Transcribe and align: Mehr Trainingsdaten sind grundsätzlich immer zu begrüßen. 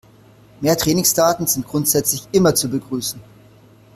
Mehr 0.61 0.75
Trainingsdaten 0.75 1.45
sind 1.45 1.67
grundsätzlich 1.67 2.27
immer 2.31 2.55
zu 2.55 2.69
begrüßen. 2.71 3.21